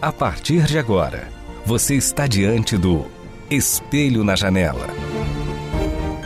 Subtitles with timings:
[0.00, 1.28] A partir de agora,
[1.66, 3.06] você está diante do
[3.50, 4.86] Espelho na Janela.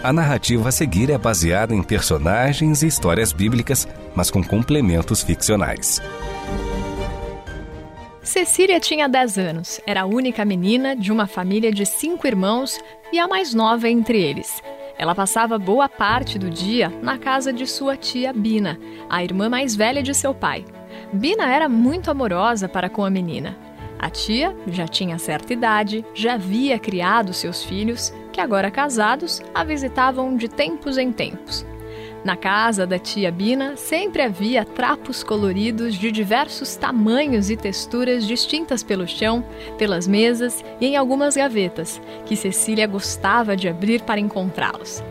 [0.03, 6.03] A narrativa a seguir é baseada em personagens e histórias bíblicas, mas com complementos ficcionais.
[8.23, 12.79] Cecília tinha 10 anos, era a única menina de uma família de cinco irmãos
[13.11, 14.63] e a mais nova entre eles.
[14.99, 19.75] Ela passava boa parte do dia na casa de sua tia Bina, a irmã mais
[19.75, 20.63] velha de seu pai.
[21.13, 23.55] Bina era muito amorosa para com a menina.
[23.99, 29.63] A tia já tinha certa idade, já havia criado seus filhos, que agora casados a
[29.63, 31.67] visitavam de tempos em tempos.
[32.25, 38.83] Na casa da tia Bina sempre havia trapos coloridos de diversos tamanhos e texturas distintas
[38.83, 39.45] pelo chão,
[39.77, 45.03] pelas mesas e em algumas gavetas, que Cecília gostava de abrir para encontrá-los.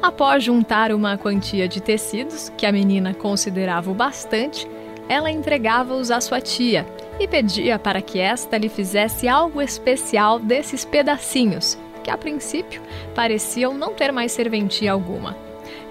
[0.00, 4.68] Após juntar uma quantia de tecidos, que a menina considerava o bastante,
[5.08, 6.86] ela entregava-os à sua tia
[7.18, 12.80] e pedia para que esta lhe fizesse algo especial desses pedacinhos, que a princípio
[13.14, 15.36] pareciam não ter mais serventia alguma.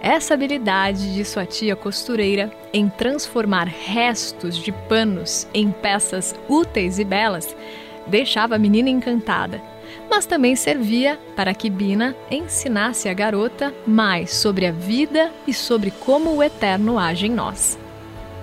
[0.01, 7.03] Essa habilidade de sua tia costureira em transformar restos de panos em peças úteis e
[7.03, 7.55] belas
[8.05, 9.61] deixava a menina encantada,
[10.09, 15.91] mas também servia para que Bina ensinasse a garota mais sobre a vida e sobre
[15.91, 17.77] como o Eterno age em nós.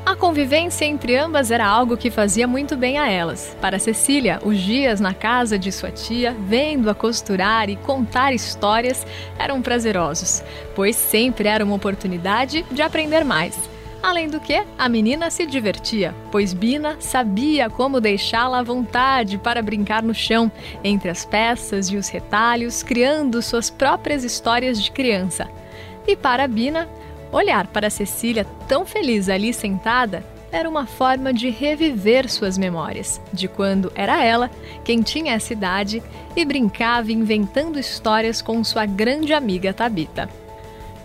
[0.06, 3.56] A convivência entre ambas era algo que fazia muito bem a elas.
[3.58, 9.06] Para Cecília, os dias na casa de sua tia, vendo-a costurar e contar histórias,
[9.38, 10.42] eram prazerosos,
[10.74, 13.58] pois sempre era uma oportunidade de aprender mais.
[14.02, 19.62] Além do que, a menina se divertia, pois Bina sabia como deixá-la à vontade para
[19.62, 20.52] brincar no chão,
[20.84, 25.48] entre as peças e os retalhos, criando suas próprias histórias de criança.
[26.06, 26.86] E para Bina,
[27.34, 33.48] Olhar para Cecília tão feliz ali sentada era uma forma de reviver suas memórias, de
[33.48, 34.48] quando era ela
[34.84, 36.00] quem tinha essa idade
[36.36, 40.30] e brincava inventando histórias com sua grande amiga Tabita.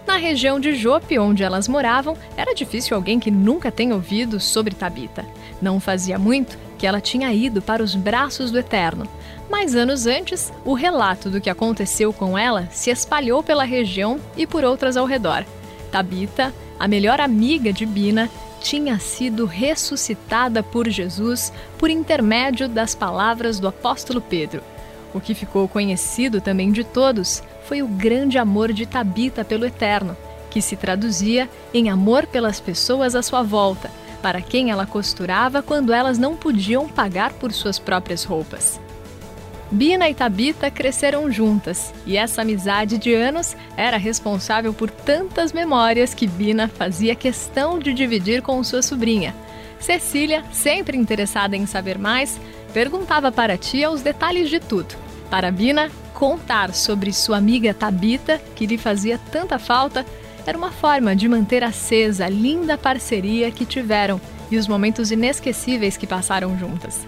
[0.05, 4.75] Na região de Jope, onde elas moravam, era difícil alguém que nunca tenha ouvido sobre
[4.75, 5.25] Tabita.
[5.59, 9.07] Não fazia muito que ela tinha ido para os braços do Eterno,
[9.49, 14.45] mas anos antes, o relato do que aconteceu com ela se espalhou pela região e
[14.45, 15.43] por outras ao redor.
[15.89, 18.29] Tabita, a melhor amiga de Bina,
[18.61, 24.61] tinha sido ressuscitada por Jesus por intermédio das palavras do apóstolo Pedro.
[25.13, 30.15] O que ficou conhecido também de todos foi o grande amor de Tabita pelo Eterno,
[30.49, 33.89] que se traduzia em amor pelas pessoas à sua volta,
[34.21, 38.79] para quem ela costurava quando elas não podiam pagar por suas próprias roupas.
[39.71, 46.13] Bina e Tabita cresceram juntas e essa amizade de anos era responsável por tantas memórias
[46.13, 49.35] que Bina fazia questão de dividir com sua sobrinha.
[49.79, 52.39] Cecília, sempre interessada em saber mais,
[52.73, 54.95] perguntava para a tia os detalhes de tudo.
[55.29, 60.03] Para Bina, contar sobre sua amiga Tabita, que lhe fazia tanta falta,
[60.47, 64.19] era uma forma de manter acesa a linda parceria que tiveram
[64.49, 67.05] e os momentos inesquecíveis que passaram juntas.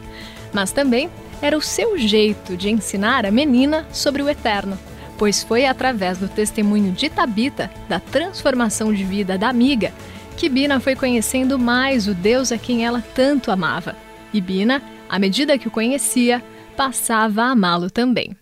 [0.53, 1.09] Mas também
[1.41, 4.77] era o seu jeito de ensinar a menina sobre o eterno,
[5.17, 9.93] pois foi através do testemunho de Tabita, da transformação de vida da amiga,
[10.37, 13.95] que Bina foi conhecendo mais o Deus a quem ela tanto amava.
[14.33, 16.43] E Bina, à medida que o conhecia,
[16.75, 18.35] passava a amá-lo também.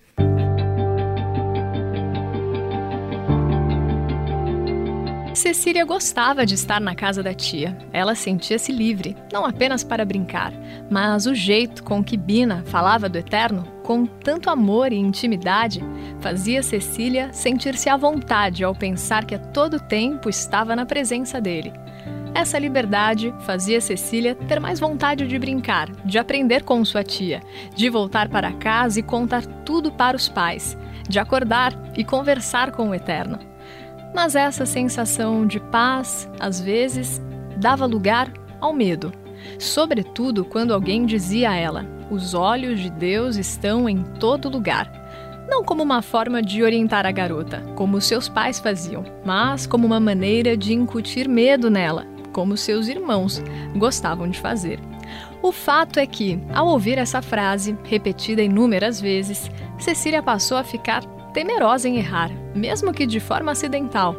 [5.40, 7.78] Cecília gostava de estar na casa da tia.
[7.94, 10.52] Ela sentia-se livre, não apenas para brincar,
[10.92, 15.82] mas o jeito com que Bina falava do eterno, com tanto amor e intimidade,
[16.20, 21.72] fazia Cecília sentir-se à vontade ao pensar que a todo tempo estava na presença dele.
[22.36, 27.42] Essa liberdade fazia Cecília ter mais vontade de brincar, de aprender com sua tia,
[27.74, 30.78] de voltar para casa e contar tudo para os pais,
[31.08, 33.49] de acordar e conversar com o Eterno.
[34.14, 37.22] Mas essa sensação de paz, às vezes,
[37.58, 39.12] dava lugar ao medo,
[39.58, 44.92] sobretudo quando alguém dizia a ela: os olhos de Deus estão em todo lugar.
[45.50, 50.00] Não como uma forma de orientar a garota, como seus pais faziam, mas como uma
[50.00, 53.42] maneira de incutir medo nela, como seus irmãos
[53.76, 54.80] gostavam de fazer.
[55.42, 61.04] O fato é que, ao ouvir essa frase, repetida inúmeras vezes, Cecília passou a ficar
[61.34, 64.16] temerosa em errar, mesmo que de forma acidental.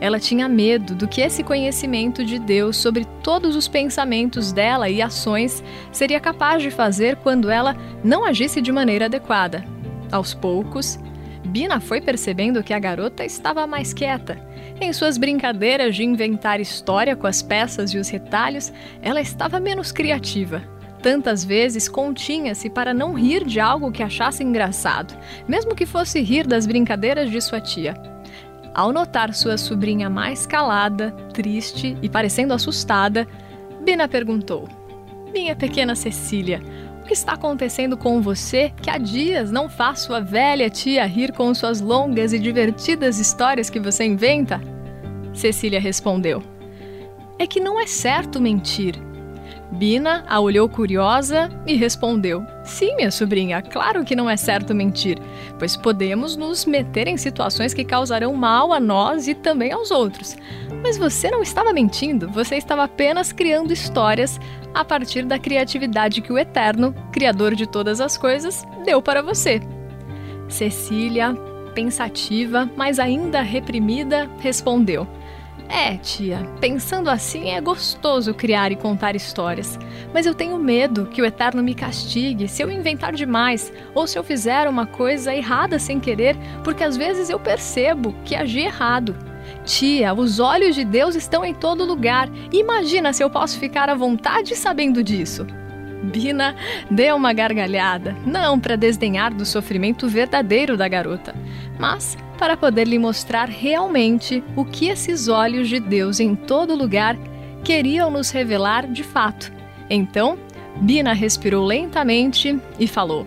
[0.00, 5.00] Ela tinha medo do que esse conhecimento de Deus sobre todos os pensamentos dela e
[5.00, 5.62] ações
[5.92, 9.64] seria capaz de fazer quando ela não agisse de maneira adequada.
[10.10, 10.98] Aos poucos,
[11.46, 14.36] Bina foi percebendo que a garota estava mais quieta.
[14.80, 19.92] Em suas brincadeiras de inventar história com as peças e os retalhos, ela estava menos
[19.92, 20.73] criativa.
[21.04, 25.14] Tantas vezes continha-se para não rir de algo que achasse engraçado,
[25.46, 27.92] mesmo que fosse rir das brincadeiras de sua tia.
[28.74, 33.28] Ao notar sua sobrinha mais calada, triste e parecendo assustada,
[33.82, 34.66] Bina perguntou:
[35.30, 36.62] Minha pequena Cecília,
[37.02, 41.32] o que está acontecendo com você que há dias não faz sua velha tia rir
[41.32, 44.58] com suas longas e divertidas histórias que você inventa?
[45.34, 46.42] Cecília respondeu:
[47.38, 48.98] É que não é certo mentir.
[49.70, 55.18] Bina a olhou curiosa e respondeu: Sim, minha sobrinha, claro que não é certo mentir,
[55.58, 60.36] pois podemos nos meter em situações que causarão mal a nós e também aos outros.
[60.82, 64.38] Mas você não estava mentindo, você estava apenas criando histórias
[64.72, 69.60] a partir da criatividade que o Eterno, Criador de todas as coisas, deu para você.
[70.48, 71.34] Cecília,
[71.74, 75.06] pensativa, mas ainda reprimida, respondeu:
[75.68, 79.78] É, tia, pensando assim é gostoso criar e contar histórias,
[80.12, 84.18] mas eu tenho medo que o Eterno me castigue se eu inventar demais ou se
[84.18, 89.16] eu fizer uma coisa errada sem querer, porque às vezes eu percebo que agi errado.
[89.64, 92.28] Tia, os olhos de Deus estão em todo lugar.
[92.52, 95.46] Imagina se eu posso ficar à vontade sabendo disso.
[96.04, 96.54] Bina
[96.90, 101.34] deu uma gargalhada, não para desdenhar do sofrimento verdadeiro da garota,
[101.78, 107.16] mas para poder lhe mostrar realmente o que esses olhos de Deus em todo lugar
[107.62, 109.52] queriam nos revelar de fato.
[109.88, 110.38] Então,
[110.76, 113.26] Bina respirou lentamente e falou: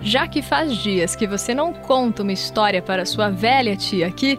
[0.00, 4.38] Já que faz dias que você não conta uma história para sua velha tia aqui,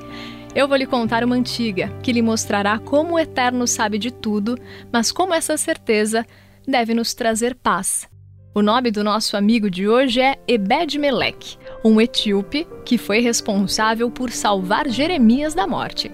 [0.56, 4.58] eu vou lhe contar uma antiga, que lhe mostrará como o Eterno sabe de tudo,
[4.92, 6.26] mas como essa certeza
[6.68, 8.08] deve nos trazer paz.
[8.56, 14.32] O nome do nosso amigo de hoje é Ebed-Melech, um etíope que foi responsável por
[14.32, 16.12] salvar Jeremias da morte.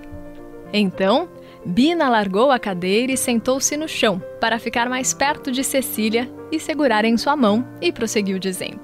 [0.71, 1.29] Então,
[1.65, 6.59] Bina largou a cadeira e sentou-se no chão para ficar mais perto de Cecília e
[6.59, 8.81] segurar em sua mão e prosseguiu dizendo: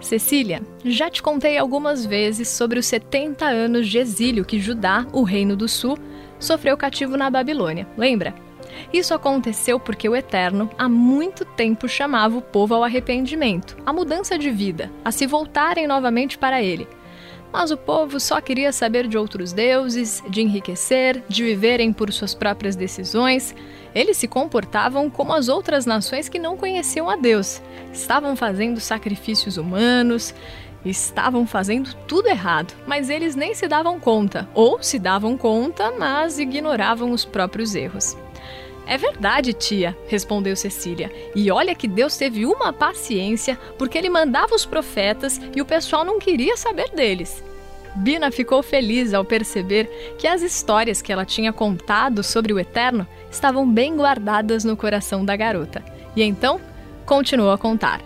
[0.00, 5.22] Cecília, já te contei algumas vezes sobre os 70 anos de exílio que Judá, o
[5.22, 5.98] Reino do Sul,
[6.38, 8.34] sofreu cativo na Babilônia, lembra?
[8.92, 14.38] Isso aconteceu porque o Eterno há muito tempo chamava o povo ao arrependimento, à mudança
[14.38, 16.86] de vida, a se voltarem novamente para ele.
[17.54, 22.34] Mas o povo só queria saber de outros deuses, de enriquecer, de viverem por suas
[22.34, 23.54] próprias decisões.
[23.94, 27.62] Eles se comportavam como as outras nações que não conheciam a Deus.
[27.92, 30.34] Estavam fazendo sacrifícios humanos,
[30.84, 36.40] estavam fazendo tudo errado, mas eles nem se davam conta, ou se davam conta, mas
[36.40, 38.16] ignoravam os próprios erros.
[38.86, 41.10] É verdade, tia, respondeu Cecília.
[41.34, 46.04] E olha que Deus teve uma paciência, porque ele mandava os profetas e o pessoal
[46.04, 47.42] não queria saber deles.
[47.96, 49.88] Bina ficou feliz ao perceber
[50.18, 55.24] que as histórias que ela tinha contado sobre o Eterno estavam bem guardadas no coração
[55.24, 55.82] da garota.
[56.16, 56.60] E então
[57.06, 58.00] continuou a contar.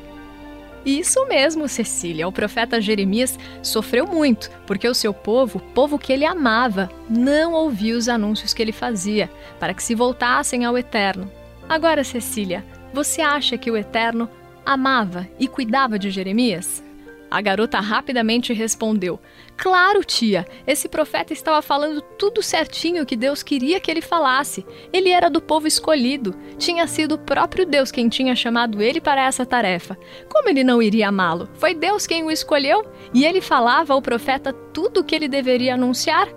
[0.89, 2.27] Isso mesmo, Cecília.
[2.27, 7.95] O profeta Jeremias sofreu muito, porque o seu povo, povo que ele amava, não ouvia
[7.95, 9.31] os anúncios que ele fazia,
[9.61, 11.31] para que se voltassem ao Eterno.
[11.69, 14.31] Agora, Cecília, você acha que o Eterno
[14.65, 16.83] amava e cuidava de Jeremias?
[17.31, 19.21] A garota rapidamente respondeu:
[19.57, 24.65] Claro, tia, esse profeta estava falando tudo certinho que Deus queria que ele falasse.
[24.93, 26.35] Ele era do povo escolhido.
[26.57, 29.99] Tinha sido o próprio Deus quem tinha chamado ele para essa tarefa.
[30.29, 31.49] Como ele não iria amá-lo?
[31.55, 35.75] Foi Deus quem o escolheu e ele falava ao profeta tudo o que ele deveria
[35.75, 36.29] anunciar?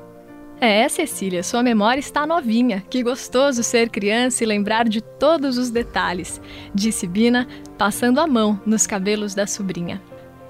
[0.59, 2.83] É, Cecília, sua memória está novinha.
[2.89, 6.39] Que gostoso ser criança e lembrar de todos os detalhes,
[6.75, 9.99] disse Bina, passando a mão nos cabelos da sobrinha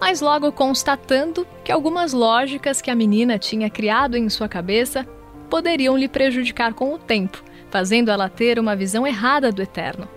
[0.01, 5.08] mas logo constatando que algumas lógicas que a menina tinha criado em sua cabeça
[5.48, 10.08] poderiam lhe prejudicar com o tempo, fazendo ela ter uma visão errada do eterno.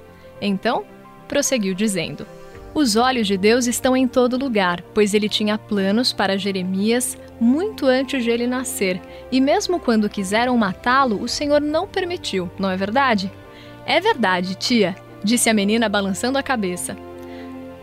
[0.40, 0.86] Então,
[1.28, 2.26] prosseguiu dizendo:
[2.72, 7.84] Os olhos de Deus estão em todo lugar, pois ele tinha planos para Jeremias muito
[7.84, 8.98] antes de ele nascer,
[9.30, 13.30] e mesmo quando quiseram matá-lo, o Senhor não permitiu, não é verdade?
[13.84, 16.96] É verdade, tia, disse a menina balançando a cabeça.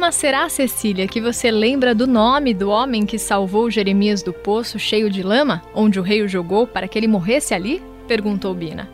[0.02, 4.80] Mas será, Cecília, que você lembra do nome do homem que salvou Jeremias do poço
[4.80, 7.84] cheio de lama, onde o rei o jogou para que ele morresse ali?
[8.08, 8.90] perguntou Bina.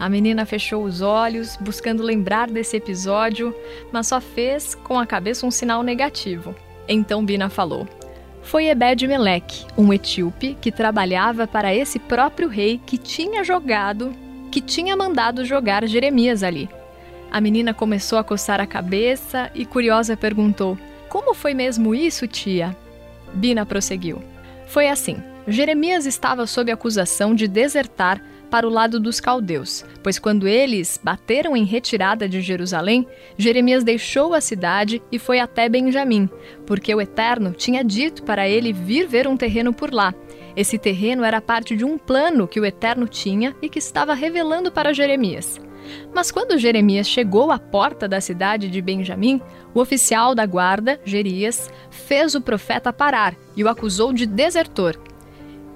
[0.00, 3.54] A menina fechou os olhos, buscando lembrar desse episódio,
[3.92, 6.52] mas só fez com a cabeça um sinal negativo.
[6.88, 7.86] Então Bina falou:
[8.42, 14.12] Foi Ebed-Meleque, um etíope que trabalhava para esse próprio rei que tinha jogado,
[14.50, 16.68] que tinha mandado jogar Jeremias ali.
[17.30, 22.76] A menina começou a coçar a cabeça e, curiosa, perguntou: Como foi mesmo isso, tia?
[23.34, 24.22] Bina prosseguiu:
[24.66, 25.16] Foi assim.
[25.46, 31.56] Jeremias estava sob acusação de desertar para o lado dos caldeus, pois quando eles bateram
[31.56, 33.06] em retirada de Jerusalém,
[33.36, 36.28] Jeremias deixou a cidade e foi até Benjamim,
[36.66, 40.14] porque o Eterno tinha dito para ele vir ver um terreno por lá.
[40.56, 44.72] Esse terreno era parte de um plano que o Eterno tinha e que estava revelando
[44.72, 45.60] para Jeremias.
[46.14, 49.40] Mas quando Jeremias chegou à porta da cidade de Benjamim,
[49.74, 54.98] o oficial da guarda, Gerias, fez o profeta parar e o acusou de desertor.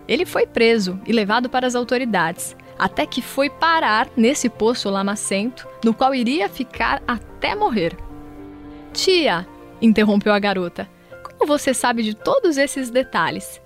[0.08, 5.66] Ele foi preso e levado para as autoridades, até que foi parar nesse poço lamacento,
[5.84, 7.96] no qual iria ficar até morrer.
[8.92, 9.46] Tia,
[9.80, 10.88] interrompeu a garota,
[11.22, 13.60] como você sabe de todos esses detalhes?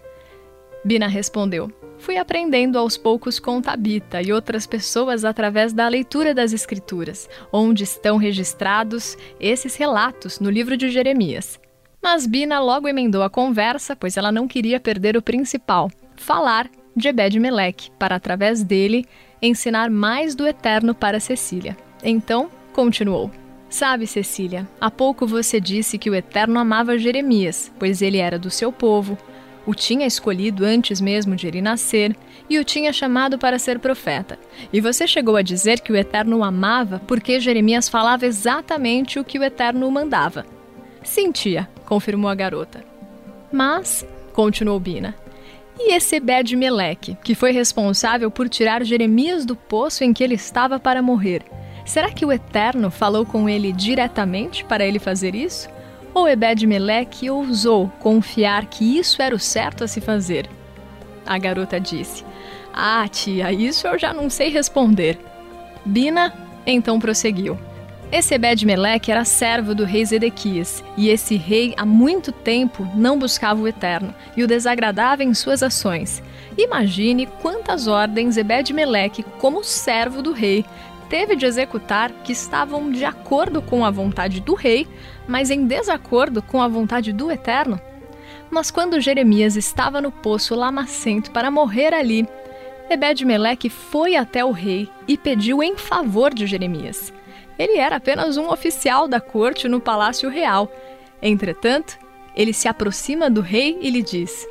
[0.84, 6.52] Bina respondeu: Fui aprendendo aos poucos com Tabita e outras pessoas através da leitura das
[6.52, 11.58] Escrituras, onde estão registrados esses relatos no livro de Jeremias.
[12.02, 17.08] Mas Bina logo emendou a conversa, pois ela não queria perder o principal: falar de
[17.08, 19.04] Ebed-Meleque, para através dele
[19.42, 21.76] ensinar mais do Eterno para Cecília.
[22.02, 23.30] Então, continuou.
[23.68, 28.50] Sabe, Cecília, há pouco você disse que o Eterno amava Jeremias, pois ele era do
[28.50, 29.18] seu povo,
[29.66, 32.16] o tinha escolhido antes mesmo de ele nascer
[32.48, 34.38] e o tinha chamado para ser profeta.
[34.72, 39.24] E você chegou a dizer que o Eterno o amava porque Jeremias falava exatamente o
[39.24, 40.46] que o Eterno o mandava.
[41.02, 42.84] Sim, tia, confirmou a garota.
[43.52, 45.14] Mas, continuou Bina,
[45.78, 50.80] e esse Ebed-Meleque, que foi responsável por tirar Jeremias do poço em que ele estava
[50.80, 51.42] para morrer,
[51.84, 55.68] será que o Eterno falou com ele diretamente para ele fazer isso?
[56.16, 60.48] Ou Ebed-Meleque ousou confiar que isso era o certo a se fazer?
[61.26, 62.24] A garota disse:
[62.72, 65.18] Ah, tia, isso eu já não sei responder.
[65.84, 66.32] Bina
[66.66, 67.58] então prosseguiu.
[68.10, 73.60] Esse Ebed-Meleque era servo do rei Zedequias, e esse rei há muito tempo não buscava
[73.60, 76.22] o Eterno e o desagradava em suas ações.
[76.56, 80.64] Imagine quantas ordens Ebed-Meleque, como servo do rei,
[81.08, 84.86] teve de executar que estavam de acordo com a vontade do rei,
[85.26, 87.80] mas em desacordo com a vontade do Eterno.
[88.50, 92.28] Mas quando Jeremias estava no poço lamacento para morrer ali,
[92.88, 97.12] Ebed-Meleque foi até o rei e pediu em favor de Jeremias.
[97.58, 100.70] Ele era apenas um oficial da corte no palácio real.
[101.20, 101.98] Entretanto,
[102.36, 104.46] ele se aproxima do rei e lhe diz: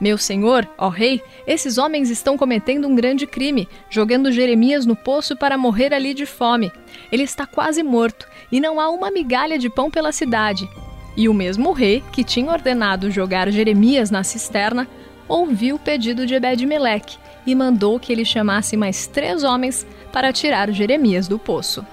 [0.00, 5.36] Meu senhor, ó rei, esses homens estão cometendo um grande crime, jogando Jeremias no poço
[5.36, 6.72] para morrer ali de fome.
[7.12, 10.66] Ele está quase morto e não há uma migalha de pão pela cidade.
[11.14, 14.88] E o mesmo rei, que tinha ordenado jogar Jeremias na cisterna,
[15.28, 20.72] ouviu o pedido de Ebed-Meleque e mandou que ele chamasse mais três homens para tirar
[20.72, 21.84] Jeremias do poço.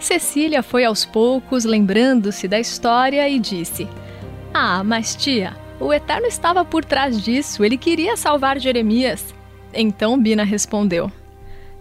[0.00, 3.88] Cecília foi aos poucos lembrando-se da história e disse:
[4.52, 9.34] Ah, mas tia, o Eterno estava por trás disso, ele queria salvar Jeremias.
[9.72, 11.10] Então Bina respondeu: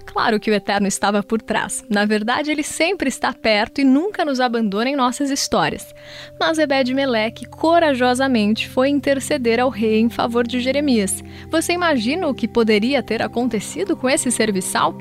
[0.06, 1.84] Claro que o Eterno estava por trás.
[1.90, 5.94] Na verdade, ele sempre está perto e nunca nos abandona em nossas histórias.
[6.40, 11.24] Mas Ebed-Meleque corajosamente foi interceder ao rei em favor de Jeremias.
[11.50, 14.96] Você imagina o que poderia ter acontecido com esse serviçal?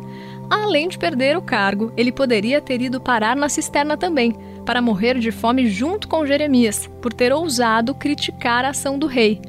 [0.51, 5.19] Além de perder o cargo, ele poderia ter ido parar na cisterna também, para morrer
[5.19, 9.41] de fome junto com Jeremias, por ter ousado criticar a ação do rei.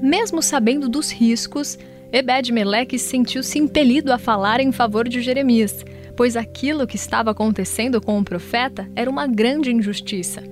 [0.00, 1.78] Mesmo sabendo dos riscos,
[2.12, 5.84] Ebed-Meleque sentiu-se impelido a falar em favor de Jeremias,
[6.16, 10.42] pois aquilo que estava acontecendo com o profeta era uma grande injustiça.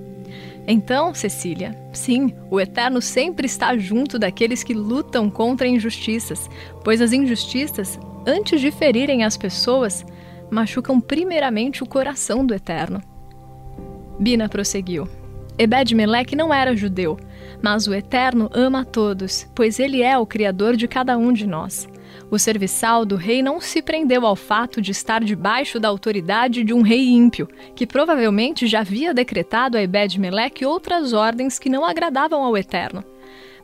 [0.67, 6.49] Então, Cecília, sim, o Eterno sempre está junto daqueles que lutam contra injustiças,
[6.83, 10.05] pois as injustiças antes de ferirem as pessoas,
[10.49, 13.01] machucam primeiramente o coração do Eterno.
[14.23, 15.05] Bina prosseguiu.
[15.57, 17.19] Ebed-Meleque não era judeu,
[17.61, 21.45] mas o Eterno ama a todos, pois ele é o Criador de cada um de
[21.45, 21.89] nós.
[22.31, 26.73] O serviçal do rei não se prendeu ao fato de estar debaixo da autoridade de
[26.73, 32.43] um rei ímpio, que provavelmente já havia decretado a Ebed-Meleque outras ordens que não agradavam
[32.43, 33.03] ao Eterno.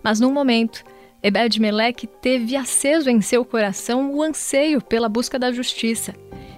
[0.03, 0.83] Mas num momento,
[1.23, 6.13] Ebed-Meleque teve aceso em seu coração o anseio pela busca da justiça,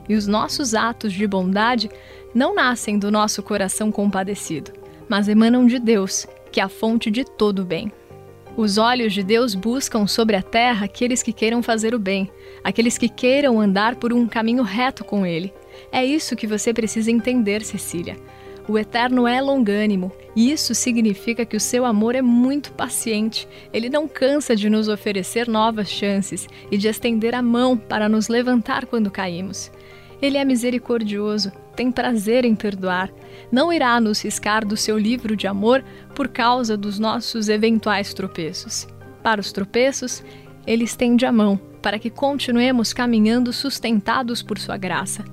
[0.09, 1.89] e os nossos atos de bondade
[2.33, 4.71] não nascem do nosso coração compadecido,
[5.09, 7.91] mas emanam de Deus, que é a fonte de todo o bem.
[8.55, 12.29] Os olhos de Deus buscam sobre a terra aqueles que queiram fazer o bem,
[12.63, 15.53] aqueles que queiram andar por um caminho reto com Ele.
[15.91, 18.17] É isso que você precisa entender, Cecília.
[18.67, 23.47] O Eterno é longânimo, e isso significa que o seu amor é muito paciente.
[23.73, 28.27] Ele não cansa de nos oferecer novas chances e de estender a mão para nos
[28.27, 29.71] levantar quando caímos.
[30.21, 33.09] Ele é misericordioso, tem prazer em perdoar.
[33.51, 35.83] Não irá nos riscar do seu livro de amor
[36.15, 38.87] por causa dos nossos eventuais tropeços.
[39.23, 40.23] Para os tropeços,
[40.65, 45.25] ele estende a mão para que continuemos caminhando sustentados por sua graça.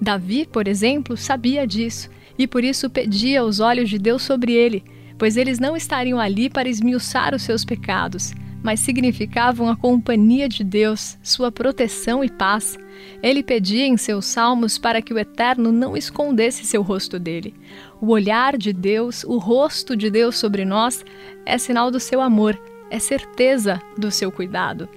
[0.00, 4.84] Davi, por exemplo, sabia disso e por isso pedia os olhos de Deus sobre ele,
[5.16, 10.64] pois eles não estariam ali para esmiuçar os seus pecados, mas significavam a companhia de
[10.64, 12.78] Deus, sua proteção e paz.
[13.22, 17.54] Ele pedia em seus salmos para que o Eterno não escondesse seu rosto dele.
[18.00, 21.04] O olhar de Deus, o rosto de Deus sobre nós,
[21.46, 24.88] é sinal do seu amor, é certeza do seu cuidado.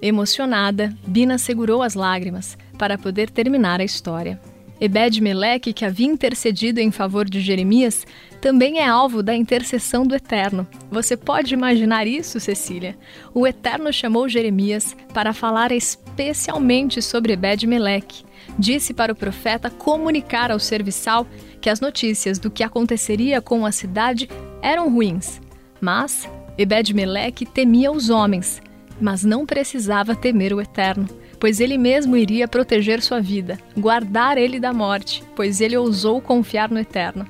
[0.00, 4.40] Emocionada, Bina segurou as lágrimas para poder terminar a história.
[4.82, 8.04] Ebed-Meleque, que havia intercedido em favor de Jeremias,
[8.40, 10.66] também é alvo da intercessão do Eterno.
[10.90, 12.98] Você pode imaginar isso, Cecília?
[13.32, 18.24] O Eterno chamou Jeremias para falar especialmente sobre Ebed-Meleque.
[18.58, 21.28] Disse para o profeta comunicar ao serviçal
[21.60, 24.28] que as notícias do que aconteceria com a cidade
[24.60, 25.40] eram ruins.
[25.80, 28.60] Mas Ebed-Meleque temia os homens,
[29.00, 34.60] mas não precisava temer o Eterno pois ele mesmo iria proteger sua vida, guardar ele
[34.60, 37.26] da morte, pois ele ousou confiar no Eterno.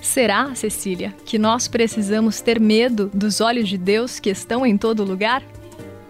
[0.00, 5.04] Será, Cecília, que nós precisamos ter medo dos olhos de Deus que estão em todo
[5.04, 5.42] lugar?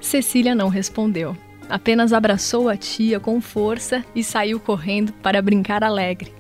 [0.01, 1.37] Cecília não respondeu.
[1.69, 6.33] Apenas abraçou a tia com força e saiu correndo para brincar alegre.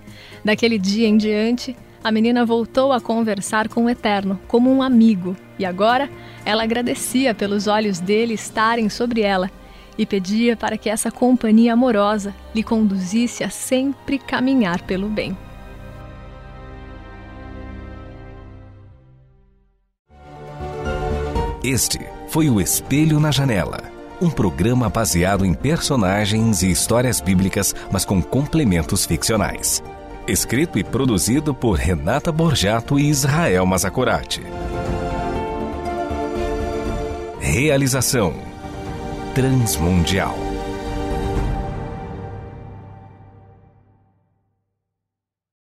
[0.45, 5.37] Daquele dia em diante, a menina voltou a conversar com o Eterno como um amigo,
[5.59, 6.09] e agora
[6.45, 9.51] ela agradecia pelos olhos dele estarem sobre ela
[9.97, 15.37] e pedia para que essa companhia amorosa lhe conduzisse a sempre caminhar pelo bem.
[21.65, 23.79] Este foi o Espelho na Janela,
[24.21, 29.83] um programa baseado em personagens e histórias bíblicas, mas com complementos ficcionais.
[30.27, 34.43] Escrito e produzido por Renata Borjato e Israel Mazacorati.
[37.41, 38.52] Realização
[39.35, 40.52] Transmundial.